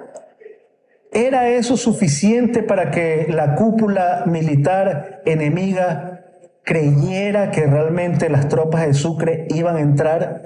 ¿Era 1.11 1.49
eso 1.49 1.75
suficiente 1.75 2.61
para 2.61 2.91
que 2.91 3.27
la 3.29 3.55
cúpula 3.55 4.23
militar 4.27 5.21
enemiga 5.25 6.25
creyera 6.63 7.49
que 7.49 7.65
realmente 7.65 8.29
las 8.29 8.47
tropas 8.47 8.85
de 8.85 8.93
Sucre 8.93 9.47
iban 9.49 9.77
a 9.77 9.81
entrar 9.81 10.43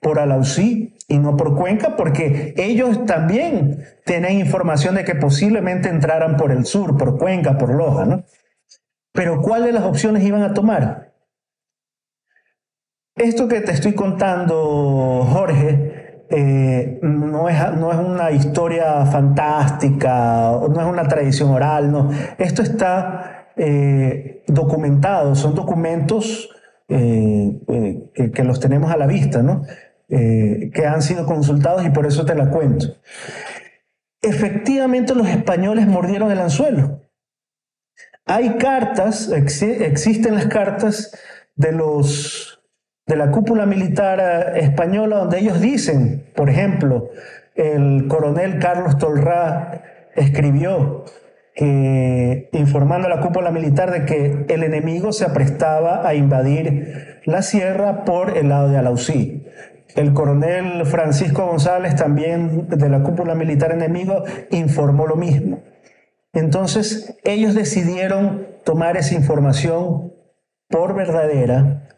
por 0.00 0.18
Alausí 0.18 0.96
y 1.08 1.18
no 1.18 1.36
por 1.36 1.54
Cuenca? 1.56 1.94
Porque 1.96 2.54
ellos 2.56 3.04
también 3.04 3.84
tenían 4.06 4.32
información 4.32 4.94
de 4.94 5.04
que 5.04 5.14
posiblemente 5.14 5.90
entraran 5.90 6.38
por 6.38 6.52
el 6.52 6.64
sur, 6.64 6.96
por 6.96 7.18
Cuenca, 7.18 7.58
por 7.58 7.74
Loja, 7.74 8.06
¿no? 8.06 8.24
Pero 9.12 9.42
¿cuál 9.42 9.64
de 9.64 9.72
las 9.72 9.84
opciones 9.84 10.24
iban 10.24 10.42
a 10.42 10.54
tomar? 10.54 11.12
Esto 13.14 13.48
que 13.48 13.60
te 13.60 13.72
estoy 13.72 13.94
contando, 13.94 15.26
Jorge, 15.28 15.97
eh, 16.30 16.98
no, 17.02 17.48
es, 17.48 17.56
no, 17.76 17.90
es, 17.90 17.98
una 17.98 18.30
historia 18.30 19.06
fantástica, 19.06 20.50
no 20.68 20.80
es 20.80 20.86
una 20.86 21.08
tradición 21.08 21.50
oral, 21.50 21.90
no. 21.90 22.10
Esto 22.36 22.62
está 22.62 23.48
eh, 23.56 24.44
documentado, 24.46 25.34
son 25.34 25.54
documentos 25.54 26.50
eh, 26.88 28.32
que, 28.34 28.44
los 28.44 28.60
tenemos 28.60 28.90
a 28.90 28.96
la 28.96 29.06
vista, 29.06 29.42
¿no? 29.42 29.62
que 30.08 30.86
han 30.86 31.02
sido 31.02 31.26
consultados 31.26 31.84
y 31.84 31.90
por 31.90 32.06
eso 32.06 32.24
te 32.24 32.34
la 32.34 32.48
cuento. 32.48 32.86
Efectivamente, 34.22 35.14
los 35.14 35.28
españoles 35.28 35.86
mordieron 35.86 36.30
el 36.30 36.40
anzuelo. 36.40 37.02
Hay 38.24 38.56
cartas, 38.56 39.30
existen 39.30 40.34
las 40.34 40.46
cartas 40.46 41.12
de 41.56 41.72
los 41.72 42.57
de 43.08 43.16
la 43.16 43.30
cúpula 43.30 43.66
militar 43.66 44.20
eh, 44.20 44.60
española 44.60 45.16
donde 45.16 45.40
ellos 45.40 45.60
dicen, 45.60 46.26
por 46.36 46.50
ejemplo, 46.50 47.10
el 47.54 48.06
coronel 48.06 48.58
Carlos 48.60 48.98
Tolrá 48.98 49.82
escribió 50.14 51.04
informando 52.52 53.08
a 53.08 53.10
la 53.10 53.20
cúpula 53.20 53.50
militar 53.50 53.90
de 53.90 54.04
que 54.04 54.46
el 54.48 54.62
enemigo 54.62 55.12
se 55.12 55.24
aprestaba 55.24 56.06
a 56.06 56.14
invadir 56.14 57.18
la 57.24 57.42
sierra 57.42 58.04
por 58.04 58.36
el 58.36 58.50
lado 58.50 58.68
de 58.68 58.78
Alausí. 58.78 59.44
El 59.96 60.12
coronel 60.12 60.86
Francisco 60.86 61.46
González, 61.46 61.96
también 61.96 62.68
de 62.68 62.88
la 62.88 63.02
cúpula 63.02 63.34
militar 63.34 63.72
enemigo, 63.72 64.22
informó 64.52 65.08
lo 65.08 65.16
mismo. 65.16 65.64
Entonces 66.32 67.18
ellos 67.24 67.56
decidieron 67.56 68.46
tomar 68.64 68.96
esa 68.96 69.16
información 69.16 70.12
por 70.68 70.94
verdadera 70.94 71.88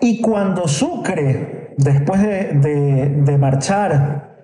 y 0.00 0.20
cuando 0.20 0.68
Sucre, 0.68 1.74
después 1.76 2.22
de, 2.22 3.36
marchar, 3.38 4.36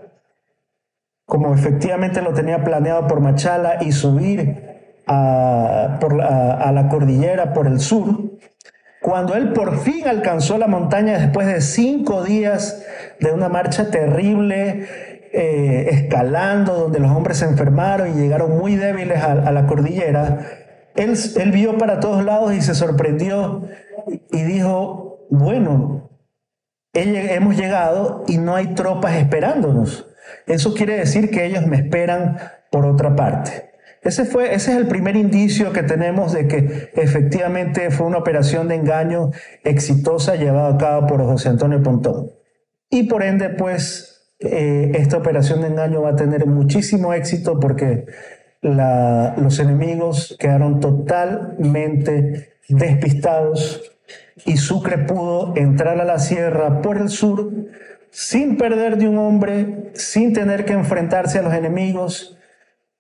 como 1.27 1.55
efectivamente 1.55 2.23
lo 2.23 2.33
tenía 2.35 2.65
planeado 2.65 3.07
por 3.07 3.21
Machala, 3.21 3.83
y 3.83 3.93
subir 3.93 5.03
a, 5.07 5.99
a 5.99 6.73
la 6.73 6.89
cordillera 6.89 7.53
por 7.53 7.67
el 7.67 7.81
sur, 7.81 8.39
cuando 9.01 9.35
él 9.35 9.53
por 9.53 9.81
fin 9.81 10.09
alcanzó 10.09 10.57
la 10.57 10.67
montaña 10.67 11.19
después 11.19 11.47
de 11.47 11.61
cinco 11.61 12.25
días 12.25 12.83
de 13.21 13.33
una 13.33 13.51
marcha 13.51 13.91
terrible, 13.91 14.87
eh, 15.37 15.89
escalando, 15.91 16.75
donde 16.75 17.01
los 17.01 17.11
hombres 17.11 17.39
se 17.39 17.45
enfermaron 17.45 18.09
y 18.09 18.21
llegaron 18.21 18.57
muy 18.57 18.77
débiles 18.77 19.21
a, 19.21 19.51
la 19.51 19.67
cordillera, 19.67 20.47
él, 20.95 21.19
él 21.41 21.51
vio 21.51 21.77
para 21.77 21.99
todos 21.99 22.25
lados 22.25 22.55
y 22.55 22.63
se 22.63 22.73
sorprendió 22.73 23.65
y 24.31 24.43
dijo, 24.43 25.14
bueno, 25.31 26.11
hemos 26.93 27.57
llegado 27.57 28.25
y 28.27 28.39
no 28.39 28.55
hay 28.55 28.75
tropas 28.75 29.17
esperándonos. 29.17 30.07
Eso 30.47 30.75
quiere 30.75 30.97
decir 30.97 31.31
que 31.31 31.45
ellos 31.45 31.67
me 31.67 31.77
esperan 31.77 32.39
por 32.71 32.87
otra 32.87 33.15
parte. 33.15 33.71
Ese, 34.03 34.27
fue, 34.27 34.55
ese 34.55 34.73
es 34.73 34.77
el 34.77 34.87
primer 34.87 35.17
indicio 35.17 35.73
que 35.73 35.83
tenemos 35.83 36.33
de 36.33 36.47
que 36.47 36.91
efectivamente 36.95 37.91
fue 37.91 38.07
una 38.07 38.19
operación 38.19 38.69
de 38.69 38.75
engaño 38.75 39.31
exitosa 39.63 40.37
llevada 40.37 40.75
a 40.75 40.79
cabo 40.79 41.07
por 41.07 41.25
José 41.25 41.49
Antonio 41.49 41.83
Pontón. 41.83 42.31
Y 42.91 43.05
por 43.05 43.23
ende, 43.23 43.49
pues, 43.49 44.35
eh, 44.41 44.93
esta 44.97 45.17
operación 45.17 45.63
de 45.63 45.69
engaño 45.69 46.03
va 46.03 46.11
a 46.11 46.17
tener 46.17 46.47
muchísimo 46.47 47.15
éxito 47.15 47.59
porque 47.59 48.07
los 48.61 49.59
enemigos 49.59 50.37
quedaron 50.39 50.81
totalmente 50.81 52.57
despistados 52.69 53.94
y 54.45 54.57
Sucre 54.57 54.99
pudo 54.99 55.55
entrar 55.57 56.01
a 56.01 56.05
la 56.05 56.19
sierra 56.19 56.83
por 56.83 56.99
el 56.99 57.09
sur 57.09 57.53
sin 58.11 58.57
perder 58.57 58.97
de 58.97 59.09
un 59.09 59.19
hombre, 59.19 59.91
sin 59.95 60.33
tener 60.33 60.65
que 60.65 60.73
enfrentarse 60.73 61.41
a 61.41 61.43
los 61.43 61.53
enemigos, 61.53 62.39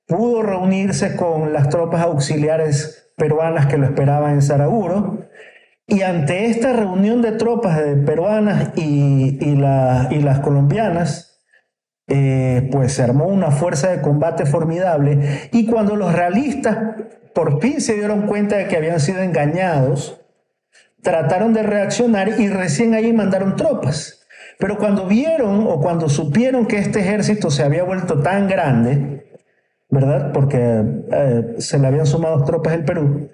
pudo 0.06 0.42
reunirse 0.42 1.14
con 1.14 1.52
las 1.52 1.68
tropas 1.68 2.02
auxiliares 2.02 3.12
peruanas 3.16 3.66
que 3.66 3.78
lo 3.78 3.87
esperaban 3.87 4.33
en 4.33 4.42
Saraguro. 4.42 5.28
Y 5.87 6.02
ante 6.02 6.47
esta 6.47 6.73
reunión 6.73 7.23
de 7.23 7.33
tropas 7.33 7.78
peruanas 8.04 8.73
y, 8.76 9.38
y, 9.40 9.54
las 9.54 10.40
colombianas, 10.40 11.40
eh, 12.09 12.68
pues 12.73 12.94
se 12.94 13.02
armó 13.02 13.26
una 13.26 13.50
fuerza 13.50 13.90
de 13.90 14.00
combate 14.00 14.47
formidable. 14.47 15.49
Y 15.52 15.66
cuando 15.66 15.94
los 15.94 16.12
realistas 16.12 16.76
por 17.35 17.61
fin 17.61 17.80
se 17.80 17.94
dieron 17.94 18.26
cuenta 18.26 18.56
de 18.56 18.66
que 18.66 18.76
habían 18.76 19.00
sido 19.00 19.21
engañados, 19.21 20.24
trataron 21.04 21.52
de 21.52 21.62
reaccionar 21.62 22.40
y 22.40 22.49
recién 22.49 22.94
ahí 22.94 23.12
mandaron 23.12 23.54
tropas. 23.54 24.26
Pero 24.58 24.78
cuando 24.78 25.06
vieron 25.06 25.66
o 25.68 25.80
cuando 25.80 26.08
supieron 26.08 26.66
que 26.66 26.78
este 26.78 27.00
ejército 27.00 27.50
se 27.50 27.62
había 27.62 27.84
vuelto 27.84 28.23
tan 28.23 28.49
grande, 28.49 29.26
¿verdad? 29.90 30.32
Porque 30.32 30.82
eh, 31.12 31.54
se 31.58 31.78
le 31.78 31.87
habían 31.87 32.06
sumado 32.06 32.42
tropas 32.44 32.73
del 32.73 32.84
Perú, 32.84 33.28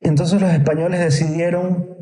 entonces 0.00 0.40
los 0.40 0.52
españoles 0.52 1.00
decidieron 1.00 1.96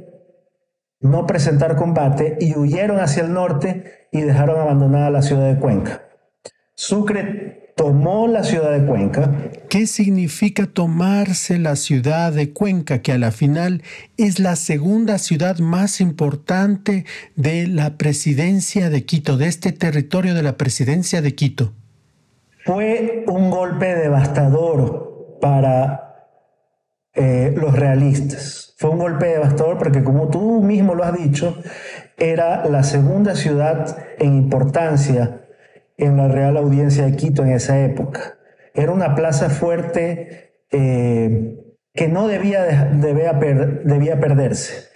no 1.01 1.27
presentar 1.27 1.77
combate 1.77 2.37
y 2.41 2.57
huyeron 2.57 3.01
hacia 3.01 3.23
el 3.23 3.33
norte 3.33 4.09
y 4.13 4.21
dejaron 4.21 4.61
abandonada 4.61 5.11
la 5.11 5.23
ciudad 5.23 5.49
de 5.49 5.59
Cuenca. 5.59 6.03
Sucre 6.75 7.68
tomó 7.79 8.27
la 8.27 8.43
ciudad 8.43 8.73
de 8.73 8.85
Cuenca. 8.85 9.31
¿Qué 9.71 9.87
significa 9.87 10.67
tomarse 10.67 11.59
la 11.59 11.77
ciudad 11.77 12.33
de 12.33 12.53
Cuenca, 12.53 13.03
que 13.03 13.13
a 13.13 13.19
la 13.19 13.31
final 13.31 13.83
es 14.17 14.41
la 14.41 14.57
segunda 14.57 15.17
ciudad 15.19 15.61
más 15.61 16.01
importante 16.01 17.07
de 17.37 17.69
la 17.69 17.97
presidencia 17.97 18.91
de 18.91 19.05
Quito, 19.05 19.37
de 19.37 19.47
este 19.47 19.71
territorio 19.71 20.35
de 20.35 20.43
la 20.43 20.57
presidencia 20.57 21.23
de 21.23 21.37
Quito? 21.37 21.73
Fue 22.65 23.25
un 23.29 23.49
golpe 23.49 23.95
devastador 23.95 25.39
para 25.41 26.27
eh, 27.15 27.55
los 27.57 27.79
realistas. 27.79 28.75
Fue 28.77 28.91
un 28.91 28.99
golpe 28.99 29.27
devastador 29.27 29.79
porque, 29.79 30.03
como 30.03 30.29
tú 30.29 30.63
mismo 30.63 30.97
lo 30.97 31.05
has 31.05 31.17
dicho, 31.17 31.57
era 32.17 32.69
la 32.69 32.83
segunda 32.83 33.37
ciudad 33.37 33.97
en 34.19 34.35
importancia 34.35 35.48
en 35.99 36.17
la 36.17 36.29
Real 36.29 36.57
Audiencia 36.57 37.05
de 37.05 37.17
Quito 37.17 37.43
en 37.43 37.53
esa 37.53 37.81
época. 37.81 38.39
Era 38.73 38.93
una 38.93 39.15
plaza 39.15 39.51
fuerte 39.51 40.55
eh, 40.71 41.57
que 41.93 42.09
no 42.09 42.29
debía, 42.29 42.91
debía, 42.95 43.33
debía 43.33 44.21
perderse. 44.21 44.89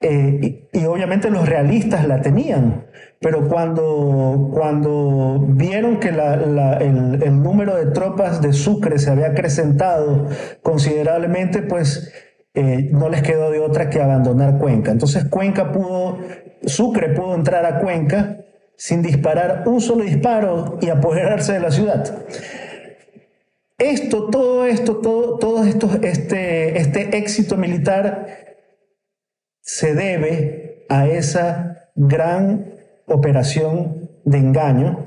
Eh, 0.00 0.68
y, 0.72 0.84
obviamente 0.84 1.30
los 1.30 1.48
realistas 1.48 2.08
la 2.08 2.20
tenían, 2.20 2.86
pero 3.20 3.48
cuando, 3.48 4.50
cuando 4.52 5.38
vieron 5.46 6.00
que 6.00 6.08
el, 6.08 7.42
número 7.42 7.76
de 7.76 7.86
tropas 7.92 8.42
de 8.42 8.52
Sucre 8.52 8.98
se 8.98 9.12
había 9.12 9.28
acrecentado 9.28 10.26
considerablemente, 10.60 11.62
pues 11.62 12.12
eh, 12.54 12.90
no 12.90 13.08
les 13.08 13.22
quedó 13.22 13.52
de 13.52 13.60
otra 13.60 13.90
que 13.90 14.02
abandonar 14.02 14.58
Cuenca. 14.58 14.90
Entonces 14.90 15.26
Cuenca 15.26 15.70
pudo, 15.70 16.18
Sucre 16.66 17.10
pudo 17.10 17.36
entrar 17.36 17.64
a 17.64 17.78
Cuenca 17.78 18.41
sin 18.82 19.00
disparar 19.00 19.62
un 19.66 19.80
solo 19.80 20.02
disparo 20.02 20.76
y 20.80 20.88
apoderarse 20.88 21.52
de 21.52 21.60
la 21.60 21.70
ciudad. 21.70 22.26
Esto, 23.78 24.28
todo 24.28 24.66
esto, 24.66 24.96
todo, 24.96 25.38
todo 25.38 25.62
esto, 25.62 25.88
este, 26.02 26.80
este 26.80 27.16
éxito 27.16 27.56
militar 27.56 28.26
se 29.60 29.94
debe 29.94 30.84
a 30.88 31.06
esa 31.06 31.90
gran 31.94 32.74
operación 33.06 34.10
de 34.24 34.38
engaño 34.38 35.06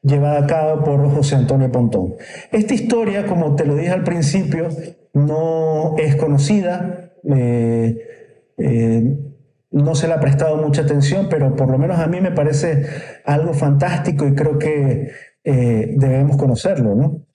llevada 0.00 0.38
a 0.38 0.46
cabo 0.46 0.82
por 0.82 1.14
José 1.14 1.34
Antonio 1.34 1.70
Pontón. 1.70 2.14
Esta 2.52 2.72
historia, 2.72 3.26
como 3.26 3.54
te 3.54 3.66
lo 3.66 3.76
dije 3.76 3.90
al 3.90 4.04
principio, 4.04 4.70
no 5.12 5.94
es 5.98 6.16
conocida. 6.16 7.12
Eh, 7.22 7.98
eh, 8.56 9.29
no 9.70 9.94
se 9.94 10.08
le 10.08 10.14
ha 10.14 10.20
prestado 10.20 10.56
mucha 10.56 10.82
atención, 10.82 11.28
pero 11.28 11.54
por 11.54 11.70
lo 11.70 11.78
menos 11.78 11.98
a 11.98 12.06
mí 12.06 12.20
me 12.20 12.32
parece 12.32 12.86
algo 13.24 13.54
fantástico 13.54 14.26
y 14.26 14.34
creo 14.34 14.58
que 14.58 15.12
eh, 15.44 15.94
debemos 15.96 16.36
conocerlo, 16.36 16.94
¿no? 16.94 17.26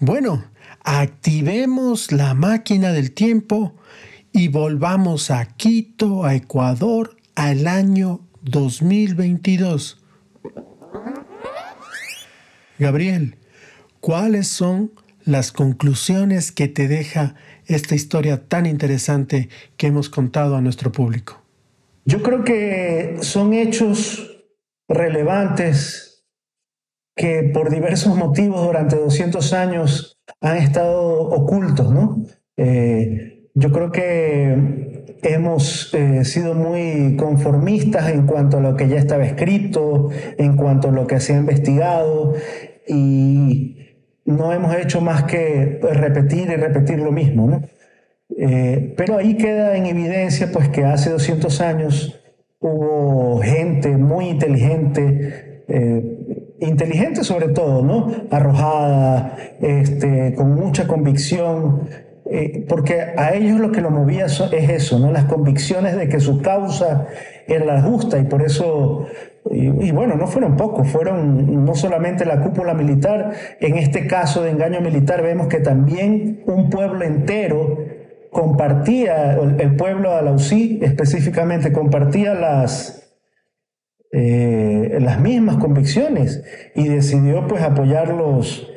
Bueno, 0.00 0.44
activemos 0.82 2.10
la 2.10 2.34
máquina 2.34 2.92
del 2.92 3.12
tiempo 3.12 3.76
y 4.32 4.48
volvamos 4.48 5.30
a 5.30 5.44
Quito, 5.44 6.24
a 6.24 6.34
Ecuador, 6.34 7.16
al 7.34 7.66
año 7.66 8.20
2022. 8.42 10.02
Gabriel, 12.78 13.36
¿cuáles 14.00 14.48
son 14.48 14.92
las 15.24 15.52
conclusiones 15.52 16.50
que 16.50 16.66
te 16.66 16.88
deja 16.88 17.34
esta 17.74 17.94
historia 17.94 18.48
tan 18.48 18.66
interesante 18.66 19.48
que 19.76 19.86
hemos 19.86 20.08
contado 20.08 20.56
a 20.56 20.60
nuestro 20.60 20.92
público? 20.92 21.42
Yo 22.04 22.22
creo 22.22 22.44
que 22.44 23.18
son 23.20 23.54
hechos 23.54 24.44
relevantes 24.88 26.24
que 27.14 27.50
por 27.52 27.70
diversos 27.70 28.16
motivos 28.16 28.64
durante 28.64 28.96
200 28.96 29.52
años 29.52 30.18
han 30.40 30.56
estado 30.56 31.20
ocultos, 31.22 31.92
¿no? 31.92 32.24
Eh, 32.56 33.48
yo 33.54 33.72
creo 33.72 33.92
que 33.92 35.18
hemos 35.22 35.92
eh, 35.92 36.24
sido 36.24 36.54
muy 36.54 37.16
conformistas 37.16 38.10
en 38.10 38.26
cuanto 38.26 38.58
a 38.58 38.60
lo 38.60 38.76
que 38.76 38.88
ya 38.88 38.96
estaba 38.96 39.24
escrito, 39.24 40.08
en 40.38 40.56
cuanto 40.56 40.88
a 40.88 40.92
lo 40.92 41.06
que 41.06 41.20
se 41.20 41.34
ha 41.34 41.38
investigado 41.38 42.34
y 42.88 43.79
no 44.30 44.52
hemos 44.52 44.74
hecho 44.76 45.00
más 45.00 45.24
que 45.24 45.80
repetir 45.82 46.48
y 46.50 46.56
repetir 46.56 46.98
lo 46.98 47.12
mismo, 47.12 47.46
¿no? 47.46 47.62
Eh, 48.36 48.94
pero 48.96 49.18
ahí 49.18 49.36
queda 49.36 49.76
en 49.76 49.86
evidencia 49.86 50.50
pues 50.52 50.68
que 50.68 50.84
hace 50.84 51.10
200 51.10 51.60
años 51.60 52.20
hubo 52.60 53.40
gente 53.42 53.96
muy 53.96 54.28
inteligente, 54.28 55.64
eh, 55.68 56.56
inteligente 56.60 57.24
sobre 57.24 57.48
todo, 57.48 57.82
¿no? 57.82 58.12
Arrojada, 58.30 59.36
este, 59.60 60.34
con 60.34 60.54
mucha 60.54 60.86
convicción, 60.86 61.88
eh, 62.30 62.64
porque 62.68 63.00
a 63.16 63.34
ellos 63.34 63.58
lo 63.58 63.72
que 63.72 63.80
lo 63.80 63.90
movía 63.90 64.26
es 64.26 64.40
eso, 64.52 64.98
¿no? 64.98 65.10
Las 65.10 65.24
convicciones 65.24 65.96
de 65.96 66.08
que 66.08 66.20
su 66.20 66.40
causa 66.40 67.08
era 67.48 67.64
la 67.64 67.82
justa 67.82 68.18
y 68.18 68.24
por 68.24 68.42
eso 68.42 69.06
y, 69.48 69.90
bueno, 69.90 70.16
no 70.16 70.26
fueron 70.26 70.56
pocos, 70.56 70.88
fueron 70.88 71.64
no 71.64 71.74
solamente 71.74 72.26
la 72.26 72.40
cúpula 72.40 72.74
militar, 72.74 73.32
en 73.60 73.78
este 73.78 74.06
caso 74.06 74.42
de 74.42 74.50
engaño 74.50 74.80
militar 74.80 75.22
vemos 75.22 75.48
que 75.48 75.60
también 75.60 76.42
un 76.46 76.68
pueblo 76.68 77.04
entero 77.04 77.78
compartía, 78.30 79.38
el 79.58 79.76
pueblo 79.76 80.10
de 80.10 80.16
Alausí 80.16 80.78
específicamente 80.82 81.72
compartía 81.72 82.34
las, 82.34 83.10
eh, 84.12 84.98
las 85.00 85.20
mismas 85.20 85.56
convicciones 85.56 86.44
y 86.74 86.88
decidió 86.88 87.46
pues 87.48 87.62
apoyarlos 87.62 88.70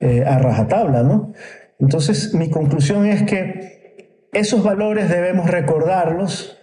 eh, 0.00 0.24
a 0.26 0.38
rajatabla, 0.38 1.02
¿no? 1.02 1.32
Entonces 1.78 2.34
mi 2.34 2.50
conclusión 2.50 3.06
es 3.06 3.22
que 3.24 4.26
esos 4.32 4.64
valores 4.64 5.08
debemos 5.10 5.50
recordarlos 5.50 6.57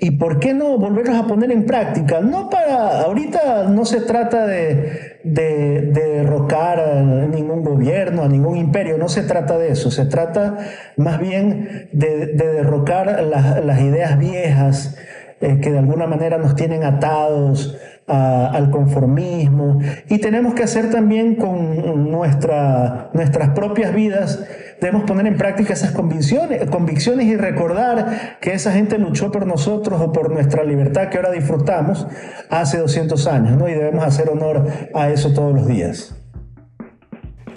¿Y 0.00 0.12
por 0.12 0.38
qué 0.38 0.54
no 0.54 0.78
volverlos 0.78 1.16
a 1.16 1.26
poner 1.26 1.50
en 1.50 1.66
práctica? 1.66 2.20
No 2.20 2.48
para, 2.48 3.00
ahorita 3.00 3.64
no 3.64 3.84
se 3.84 4.00
trata 4.00 4.46
de, 4.46 5.18
derrocar 5.24 6.78
a 6.78 7.02
ningún 7.02 7.64
gobierno, 7.64 8.22
a 8.22 8.28
ningún 8.28 8.56
imperio, 8.56 8.96
no 8.96 9.08
se 9.08 9.24
trata 9.24 9.58
de 9.58 9.72
eso, 9.72 9.90
se 9.90 10.06
trata 10.06 10.58
más 10.96 11.18
bien 11.18 11.88
de, 11.90 12.26
derrocar 12.26 13.24
las, 13.24 13.80
ideas 13.80 14.16
viejas 14.20 14.96
eh, 15.40 15.58
que 15.60 15.72
de 15.72 15.78
alguna 15.78 16.06
manera 16.06 16.38
nos 16.38 16.54
tienen 16.54 16.84
atados 16.84 17.76
al 18.06 18.70
conformismo 18.70 19.80
y 20.08 20.18
tenemos 20.18 20.54
que 20.54 20.62
hacer 20.62 20.90
también 20.90 21.34
con 21.34 22.10
nuestra, 22.10 23.10
nuestras 23.12 23.50
propias 23.50 23.92
vidas 23.94 24.42
debemos 24.80 25.04
poner 25.04 25.26
en 25.26 25.36
práctica 25.36 25.72
esas 25.72 25.92
convicciones, 25.92 26.68
convicciones 26.70 27.26
y 27.26 27.36
recordar 27.36 28.38
que 28.40 28.52
esa 28.52 28.72
gente 28.72 28.98
luchó 28.98 29.30
por 29.30 29.46
nosotros 29.46 30.00
o 30.00 30.12
por 30.12 30.30
nuestra 30.30 30.64
libertad 30.64 31.08
que 31.08 31.16
ahora 31.16 31.30
disfrutamos 31.30 32.06
hace 32.50 32.78
200 32.78 33.26
años, 33.26 33.58
¿no? 33.58 33.68
Y 33.68 33.72
debemos 33.72 34.04
hacer 34.04 34.28
honor 34.28 34.66
a 34.94 35.10
eso 35.10 35.32
todos 35.32 35.54
los 35.54 35.66
días. 35.66 36.14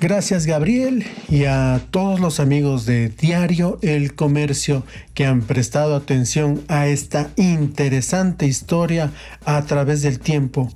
Gracias 0.02 0.48
Gabriel 0.48 1.06
y 1.30 1.46
a 1.46 1.80
todos 1.92 2.20
los 2.20 2.40
amigos 2.40 2.88
de 2.88 3.10
Diario 3.10 3.78
El 3.84 4.16
Comercio 4.16 4.84
que 5.14 5.28
han 5.28 5.42
prestado 5.42 5.96
atención 5.96 6.62
a 6.70 6.88
esta 6.88 7.30
interesante 7.36 8.48
historia 8.48 9.12
a 9.46 9.62
través 9.62 10.02
del 10.02 10.20
tiempo. 10.20 10.70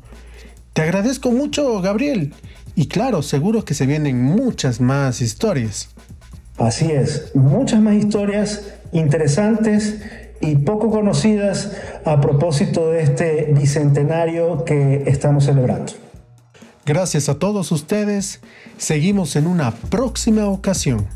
Te 0.73 0.83
agradezco 0.83 1.31
mucho 1.31 1.81
Gabriel 1.81 2.35
y 2.75 2.87
claro, 2.87 3.23
seguro 3.23 3.65
que 3.65 3.73
se 3.73 3.87
vienen 3.87 4.21
muchas 4.21 4.79
más 4.79 5.21
historias. 5.21 5.94
Así 6.57 6.91
es, 6.91 7.35
muchas 7.35 7.81
más 7.81 7.95
historias 7.95 8.73
interesantes 8.93 10.01
y 10.39 10.55
poco 10.57 10.89
conocidas 10.89 11.71
a 12.05 12.21
propósito 12.21 12.91
de 12.91 13.03
este 13.03 13.53
bicentenario 13.57 14.63
que 14.63 15.03
estamos 15.07 15.45
celebrando. 15.45 15.93
Gracias 16.85 17.29
a 17.29 17.39
todos 17.39 17.71
ustedes. 17.71 18.41
Seguimos 18.77 19.35
en 19.35 19.47
una 19.47 19.71
próxima 19.71 20.45
ocasión. 20.47 21.07